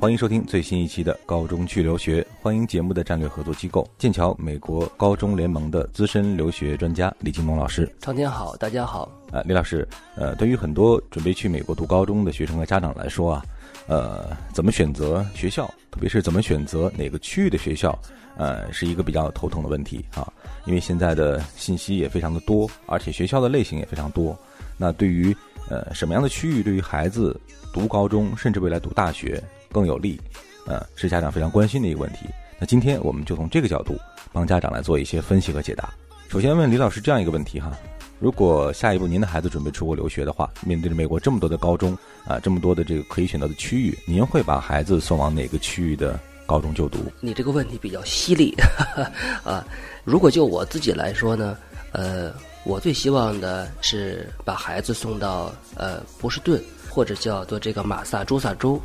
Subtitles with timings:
[0.00, 7.86] 欢迎收听最新一期的《高中去留学》，欢迎节目的战略合作机构剑桥美国高中联盟的资深留学专家李金龙老师。
[8.00, 9.12] 常天好，大家好。
[9.30, 9.86] 呃，李老师，
[10.16, 13.44] 呃，对于很多准备去美国读高中的学生和家长来说啊，
[13.88, 17.96] 呃，怎么选择学校，特别是怎么选择哪个区域的学校，
[18.38, 20.32] 呃，是一个比较头疼的问题啊。
[20.64, 24.34] 因为现在的信息也非常的多，而且学校的类型也非常多。
[24.78, 25.36] 那对于
[25.68, 27.38] 呃什么样的区域，对于孩子
[27.70, 30.20] 读高中，甚至未来读大学更有利，
[30.66, 32.26] 呃，是家长非常关心的一个问题。
[32.58, 33.98] 那今天我们就从这个角度
[34.32, 35.88] 帮家长来做一些分析和解答。
[36.28, 37.72] 首先问李老师这样一个问题哈。
[38.18, 41.96] 如果下一步您的孩子准备出国留学的话，面对着美国这么多的高中
[42.26, 46.98] 啊，这么多的这个可以选择的区域，您会把孩子送往哪个区域的高中就读？
[47.20, 48.54] 你这个问题比较犀利
[49.42, 49.66] 啊！
[50.04, 51.56] 如果就我自己来说呢，
[51.92, 52.30] 呃，
[52.64, 58.78] 我最希望的是把孩子送到呃波士顿或者叫做这个马萨诸塞州。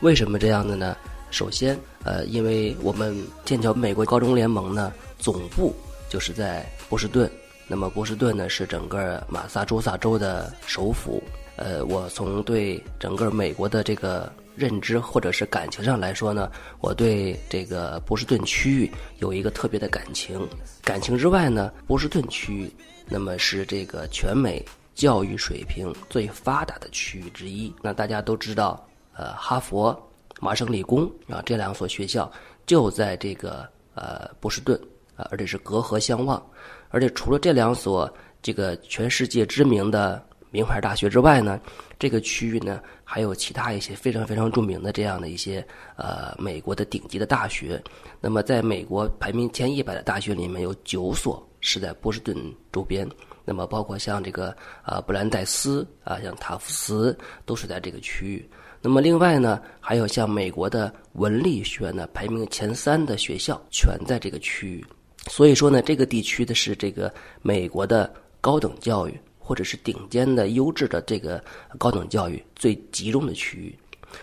[0.00, 0.96] 为什么这样的呢？
[1.30, 5.74] 首先，呃，因为我们剑桥美国高中联盟呢总部
[6.08, 7.30] 就是在波士顿。
[7.68, 11.22] 那么波士顿呢是整个马萨诸塞州的首府。
[11.56, 20.48] 呃，我从对整个美国的这个认知或者是感情上来说呢，我对这个波士顿区域有一个特别的感情。
[20.82, 22.72] 感情之外呢，波士顿区域
[23.06, 27.72] 那么是这个全美教育水平最发达的区域之一。
[27.82, 28.82] 那大家都知道，
[29.16, 29.96] 呃，哈佛、
[30.40, 32.30] 麻省理工啊这两所学校
[32.66, 34.80] 就在这个呃波士顿
[35.16, 36.42] 啊，而且是隔河相望。
[36.88, 41.60] 而且除了这两所这个全世界知名的名牌大学之外呢，
[41.98, 45.64] 这个区域呢还有其他一些非常非常著名的这样的一些
[45.96, 47.80] 呃美国的顶级的大学。
[48.20, 52.36] 那么在美国排名前一百的大学里面有九所是在波士顿
[52.72, 53.08] 周边。
[53.44, 58.48] 那么包括像这个啊布兰代斯啊像塔夫斯都是在这个区域。
[58.82, 64.84] 那么另外呢还有像美国的文理学院呢排名前三的学校全在这个区域。
[65.28, 67.12] 所以说呢，这个地区的是这个
[67.42, 68.10] 美国的
[68.40, 71.44] 高等教育，或者是顶尖的优质的这个
[71.78, 73.78] 高等教育最集中的区域。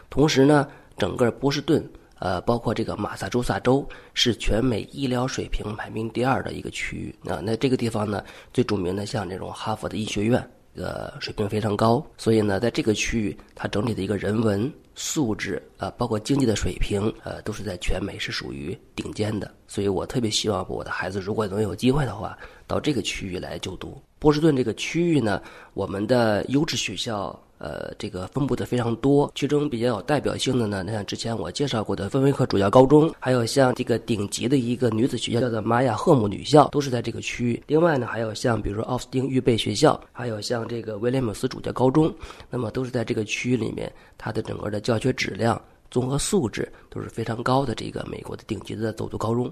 [0.09, 0.67] 同时呢，
[0.97, 1.87] 整个波士顿，
[2.17, 7.39] 呃，包括这个马萨诸塞州，是全美医疗水平排名第二的一个区域啊。
[7.43, 10.51] 那这个地方呢，最著名的像这种哈佛的医学院。
[10.77, 19.51] 呃，水平非常高，所以呢，在这个区域，它整体的一个人文素质啊，包括经济的水平，呃，都是在全美是属于顶尖的。
[19.67, 22.37] 所以我特别希望我的孩子，如果能有机会的话，
[22.67, 24.01] 到这个区域来就读。
[24.19, 25.41] 波士顿这个区域呢，
[25.73, 27.37] 我们的优质学校。
[27.59, 37.63] 呃，这个分布的非常多，其中比较有代表性的呢，那像之前我介绍过的芬威克主教高中，还有像这个顶级的一个女子学校叫做玛雅赫姆女校，都是在这个区域。
[37.65, 42.13] 另外呢，还有像比如说奥斯汀预备学校，还有像这个威廉姆斯主教高中，
[42.49, 47.73] 那么都是在这个区域里面，它的整个的教学质量、综合素质都是非常高的。
[47.73, 49.51] 这个美国的顶级的走读高中。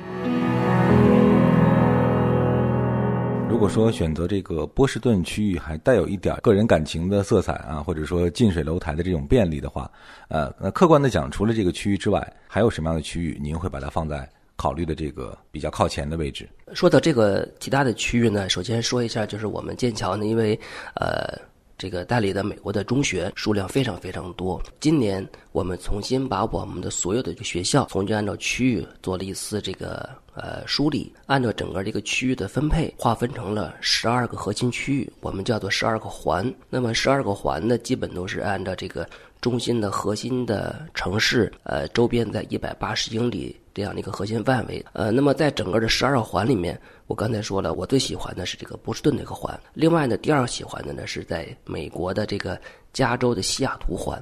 [3.51, 9.91] 如果说选择这个波士顿区域还带有一点个人感情的色彩啊，或者说近水楼台的这种便利的话，
[10.29, 14.27] 呃，那客观的讲，除了这个区域之外，还有什么样的区域您会把它放在？
[14.57, 16.47] 考虑的这个比较靠前的位置。
[16.73, 20.57] 说到这个其他的区域呢，首先说一下，就是我们剑桥呢，因为
[20.93, 21.35] 呃，
[21.81, 24.61] 这个代理的美国的中学数量非常非常多。
[24.79, 36.53] 今年我们重新把我们的所有的学校，重新按照区域做了一次这个呃梳理，按照整个这个区域的分配，划分成了十二个核心区域，我们叫做十二个环。
[36.69, 39.09] 那么十二个环呢，基本都是按照这个
[39.41, 43.57] 中心的核心的城市，呃，周边在一百八十英里。
[43.73, 46.77] 这样的一个核心范围，呃，那么在整个的十二环里面，
[47.07, 49.57] 我刚才说了，我最喜欢的是这个波士顿的一个环。
[49.73, 52.59] 另外呢，第二喜欢的呢是在美国的这个
[52.91, 54.21] 加州的西雅图环，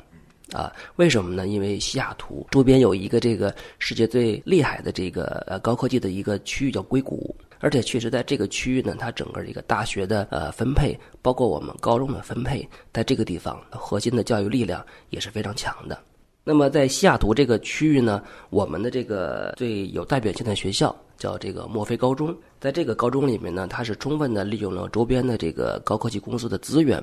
[0.53, 1.47] 啊，为什么呢？
[1.47, 15.97] 因为西雅图周边有一个这个世界最厉害的这个呃高科技的一个区域叫硅谷，而且确实在这个区域呢，它整个一个大学的呃分配，包括我们高中的分配，在这个地方核心的教育力量也是非常强的。
[16.43, 22.35] 那么在西雅图这个区域呢，我们的这个最有代表性的学校叫这个墨菲高中。
[22.59, 27.01] 在这个高中里面呢，它是充分的利用了周边的这个高科技公司的资源。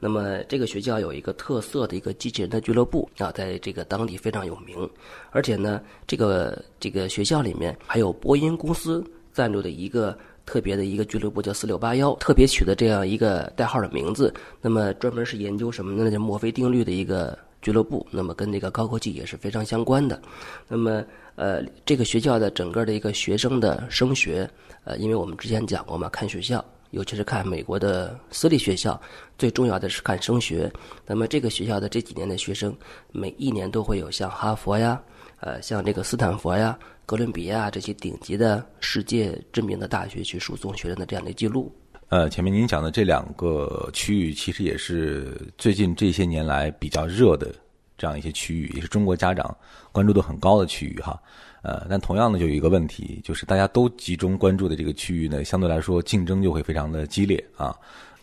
[0.00, 4.88] 那么这个学校有一个特色的一个机器人的俱乐部啊，在这个当地非常有名。
[5.30, 9.04] 而且呢，这个这个学校里面还有波音公司
[9.38, 10.18] 赞助的一个。
[10.48, 14.32] 特别的一个俱乐部叫四六八幺，特别取的这样一个代号的名字。
[14.62, 16.10] 那么专门是研究什么呢？
[16.10, 18.06] 叫墨菲定律的一个俱乐部。
[18.10, 20.18] 那么跟这个高科技也是非常相关的。
[20.66, 21.04] 那么
[21.36, 24.48] 呃，这个学校的整个的一个学生的升学，
[24.84, 28.98] 呃，因为我们之前讲过嘛，看学校，尤其是看美国的私立学校，
[29.36, 30.72] 最重要的是看升学。
[31.04, 32.74] 那么这个学校的这几年的学生，
[33.12, 34.98] 每一年都会有像哈佛呀，
[35.40, 36.78] 呃，像这个斯坦福呀。
[37.08, 41.74] 哥伦比亚这些顶级的世界知名的大学去输送学生的这样的记录。
[42.10, 47.50] 呃，前面您讲的这两个区域，其实也是最近这些年来比较热的
[47.96, 49.56] 这样一些区域，也是中国家长
[49.90, 51.18] 关注度很高的区域哈。
[51.62, 57.74] 呃，但同样的就有一个问题，就是大家都集中关注的这个区域呢，相对来说竞争就会非常的激烈啊，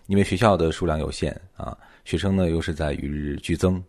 [0.05, 3.83] 因为学校的数量有限啊，学生呢又是在与日俱增，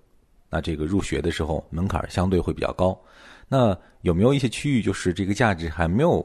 [0.49, 2.99] 那这个入学的时候门槛相对会比较高。
[3.49, 6.25] 那有没有一些区域，就是这个价值还没有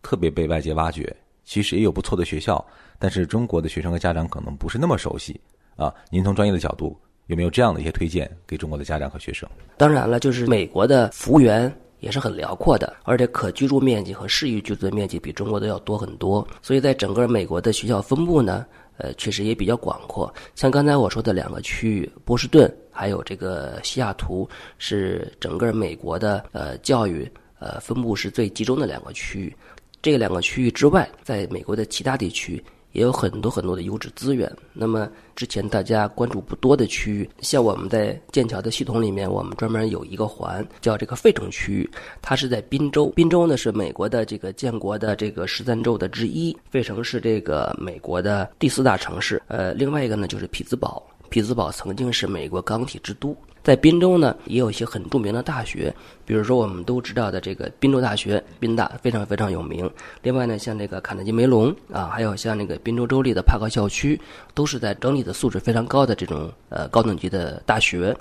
[0.00, 1.14] 特别被外界挖掘？
[1.44, 2.64] 其实也有不错的学校，
[3.00, 5.40] 但是中国的学生和家长可能不是那么熟悉
[5.74, 5.92] 啊。
[6.08, 9.48] 您从专业的角度，有没有这样的一些推荐给中国的家长和学生？
[9.76, 16.46] 当然了，就是美国的幅员也是很辽阔的，而且可居住面积和适宜居住的面积比中国的要多很多。
[16.62, 18.64] 所以在整个美国的学校分布呢，
[18.98, 20.32] 呃，确实也比较广阔。
[20.54, 22.72] 像刚才我说的两个区域，波士顿。
[22.92, 24.48] 还有这个西雅图
[24.78, 27.28] 是整个美国的呃教育
[27.58, 29.56] 呃分布是最集中的两个区域，
[30.00, 32.62] 这两个区域之外，在美国的其他地区
[32.92, 34.50] 也有很多很多的优质资源。
[34.74, 41.90] 那么之前大家关注不多的区域，像我们在剑桥的系统里面，我们专门有一个环叫这个费城区域，
[42.20, 43.06] 它是在宾州。
[43.16, 49.40] 宾州呢是美国的这个建国的这个十三州的之一，费城是这个美国的第四大城市。
[49.46, 51.02] 呃，另外一个呢就是匹兹堡。
[51.32, 53.34] 匹兹堡曾经是美国钢铁之都，
[53.64, 55.90] 在宾州呢也有一些很著名的大学，
[56.26, 59.90] 比如说我们都知道的这个宾州大学，宾大非常非常有名。
[60.20, 64.20] 另外呢，像这个卡内基梅隆啊，还有像那个宾州州立的帕克校区，
[64.52, 68.14] 都是在整体的素质非常高的这种呃高等级的大学，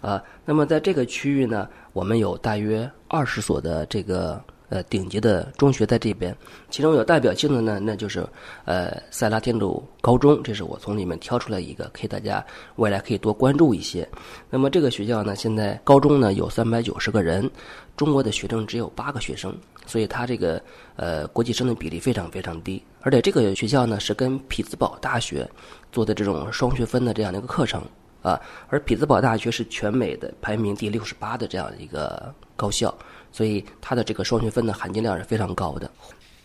[0.00, 4.42] 啊，那么在这个区域呢，我们有大约二十所的这个。
[4.68, 6.36] 呃，顶级的中学在这边，
[6.70, 8.26] 其中有代表性的呢，那就是
[8.64, 14.08] 呃塞拉天主高中，这是我从里面挑出来一个，可以大家未来可以多关注一些。
[14.50, 17.48] 那么这个学校呢，现在高中呢有三百九十个人，
[17.96, 20.60] 中国的学生只有八个学生，所以它这个
[20.96, 22.82] 呃国际生的比例非常非常低。
[23.02, 25.48] 而且这个学校呢是跟匹兹堡大学
[25.92, 27.80] 做的这种双学分的这样的一个课程
[28.20, 32.92] 啊，而匹兹堡大学是全美的排名第六十八的这样一个高校。
[33.32, 35.90] 所以它的这个双学分的含金量是非常高的。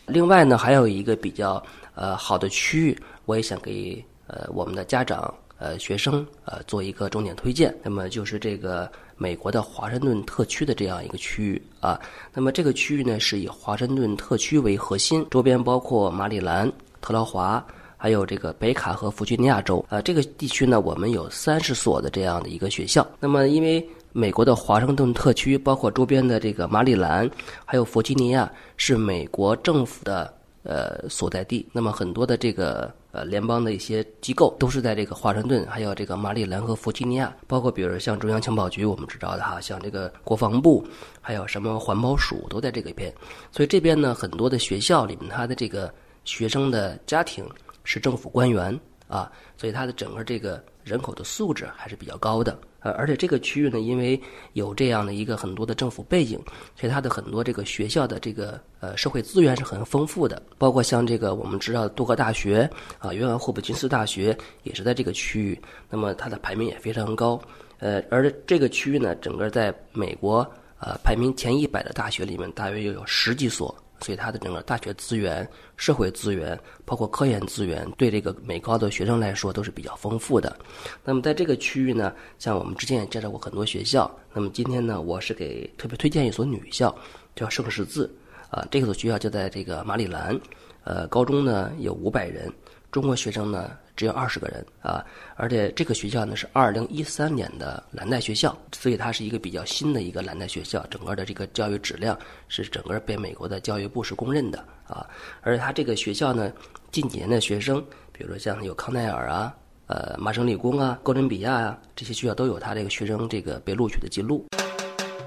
[0.07, 1.63] 另外呢，还有一个比较
[1.95, 7.73] 呃好的区域，我也想给呃我们的家长呃学生呃做一个重点推荐。
[7.83, 12.01] 那么就是这个美国的华盛顿特区的这样一个区域啊。
[12.33, 16.69] 那么这个区域呢是以华盛顿特区为核心，周边包括马里兰、
[16.99, 17.63] 特劳华，
[17.95, 20.01] 还有这个北卡和弗吉尼亚州啊。
[20.01, 23.07] 这个地区呢，我们有三十所的这样的一个学校。
[23.19, 27.29] 那么因为美国的华盛顿特区，包括周边的这个马里兰，
[27.65, 31.67] 还有弗吉尼亚，是美国政府的呃所在地。
[31.71, 37.33] 那么很多的这个呃联邦的一些机构都是在这个华盛顿，还有这个马里兰和弗吉尼亚。
[37.47, 40.85] 包括比如像中央情报局，我们知道的哈，像这个国防部，
[41.21, 43.13] 还有什么环保署都在这个边。
[43.51, 45.93] 所以这边呢，很多的学校里面，它的这个
[46.25, 47.45] 学生的家庭
[47.83, 48.77] 是政府官员
[49.07, 52.57] 啊，所以它的整个这个人口的素质还是比较高的。
[52.81, 54.19] 呃，而且这个区域呢，因为
[54.53, 56.39] 有这样的一个很多的政府背景，
[56.75, 65.59] 所以它的很多这个学校的这个呃社会资源是很丰富的，包括像这个我们知道的多个大学啊，约翰霍普金斯大学也是在这个区域，
[65.89, 67.39] 那么它的排名也非常高。
[67.79, 70.39] 呃，而这个区域呢，整个在美国
[70.79, 73.75] 呃排名前一百的大学里面，大约又有十几所。
[74.01, 80.55] 所以它的整个大学资源、社会资源，包括科研资源，对这个美高的学生来说都是比较丰富的。
[81.03, 84.09] 那么在这个区域呢，像我们之前也介绍过很多学校。
[84.33, 86.95] 那么今天呢，我是给特别推荐一所女校，
[87.35, 88.13] 叫圣十字。
[88.49, 90.37] 啊，这所学校就在这个马里兰。
[90.83, 92.51] 呃，高中呢有五百人，
[92.91, 93.71] 中国学生呢。
[93.93, 95.05] 只有二十个人啊，
[95.35, 102.17] 而且这个学校呢是二零一三年的蓝带学校，所以它是一个比较新的一个蓝带学校，整个的这个教育质量
[102.47, 104.57] 是整个被美国的教育部是公认的
[104.87, 105.05] 啊。
[105.41, 106.51] 而且它这个学校呢，
[106.91, 107.79] 近几年的学生，
[108.11, 109.53] 比如说像有康奈尔啊、
[109.85, 114.47] 呃麻省理工啊、哥伦比亚啊这些学校都有它这个学生这个被录取的记录。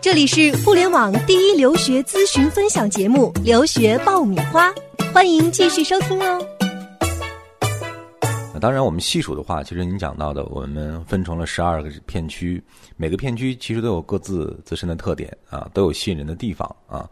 [0.00, 4.68] 这里是互联网第一留学咨询分享节目《留学爆米花》，
[5.12, 6.53] 欢迎继续收听哦。
[8.64, 12.64] 当然，我们细数的话，其实您讲到的，我们分成了十二个片区，
[12.96, 17.06] 每个片区其实都有各自自身的特点啊，都有吸引人的地方啊。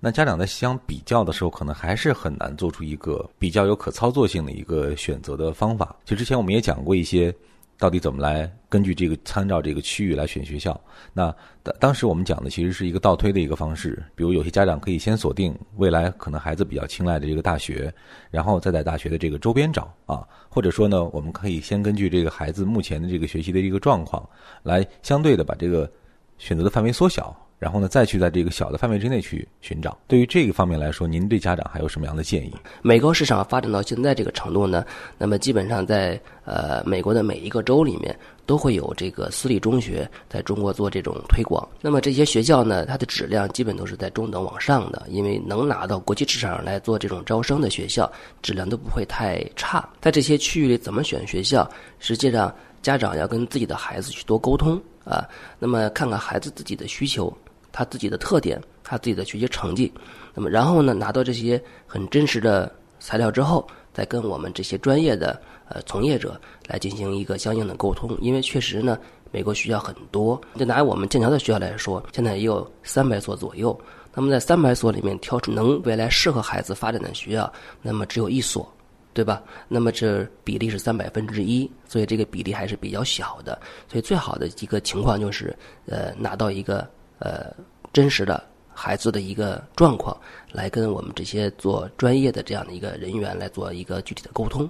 [0.00, 5.96] 那家长在相比较的时候，可能还是很难做出一个比较有可操作性的一个选择的方法。
[6.04, 7.34] 就之前我们也讲过一些。
[7.78, 10.78] 到底怎么来根据这个参照这个区域来选学校？
[11.12, 17.92] 那当当时我们讲的其实是一个倒推的一个方式，比如有些家长可以先锁定未来可能孩子比较青睐的这个大学，
[18.30, 24.28] 然后再在大学的这个周边找啊，或者说呢，我们可以先根据这个孩子目前的这个学习的一个状况，
[24.64, 25.88] 来相对的把这个
[26.36, 27.34] 选择的范围缩小。
[27.58, 29.98] 然后呢，再去在这个小的范围之内去寻找。
[30.06, 32.54] 对于这个方面来说，您对家长还有什么样的建议？
[32.82, 34.84] 美高市场发展到现在这个程度呢，
[35.18, 41.68] 那么基本上在呃美国的每一个州里面都会有这个私立中学在中国做这种推广。
[41.80, 48.08] 那么这些学校呢，它的质量基本都是在中等往上的，因为能拿到国际市场上来做这种招生的学校，
[48.40, 49.86] 质量都不会太差。
[50.00, 57.36] 在这些区域里怎么选学校，实际上家长要跟自己的孩子去多沟通啊，那么看看孩子自己的需求。
[57.72, 59.92] 他自己的特点，他自己的学习成绩，
[60.34, 68.16] 那么然后呢，拿到这些很真实的材料之后，再跟我们这些专业的呃从业者来进行一个相应的沟通。
[68.20, 68.98] 因为确实呢，
[69.30, 73.78] 美国学校很多，就拿我们剑桥的学校来说，现在也有三百所左右。
[74.14, 78.68] 那么在三百所里面挑出能未来适合孩子发展的学校，那么只有一所，
[79.12, 79.42] 对吧？
[79.68, 83.60] 那么这比例是三百分之一，所以这个比例还是比较小的。
[83.86, 85.56] 所以最好的一个情况就是，
[85.86, 86.88] 呃，拿到一个。
[87.18, 87.52] 呃，
[87.92, 90.16] 真实的孩子的一个状况，
[90.52, 94.68] 来跟我们这些做专业的这样的一个人员来做一个具体的沟通。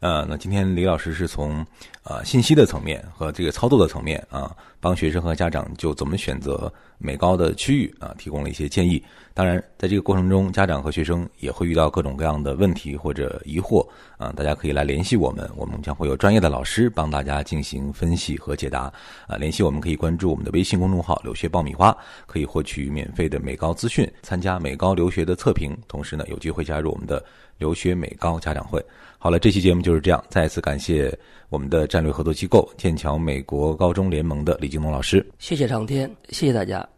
[0.00, 1.64] 呃，那今天李老师是从
[2.04, 9.02] 呃信息的层面和这个操作的层面啊，帮学生和家长就怎么选择美高的区域啊，提供了一些建议。
[9.34, 13.86] 当然，在这个过程中，家长和学生也会遇到各种各样的问题或者疑惑
[14.18, 18.92] 啊，大家可以来联系我们，我们将会有专业的老师帮大家进行分析和解答
[19.26, 19.36] 啊。
[19.36, 21.96] 联系我们可以关注我们的微信公众号“留学爆米花”，
[22.26, 27.22] 可以获取免费的美高资讯，参加美高留学的测评，同时呢，有机会加入我们的
[27.58, 28.84] 留学美高家长会。
[29.18, 30.22] 好了，这期节目就是这样。
[30.28, 31.16] 再次感谢
[31.50, 35.24] 我们的战略合作机构剑桥美国高中联盟的李金龙老师。
[35.38, 36.88] 谢谢长天，谢谢大家。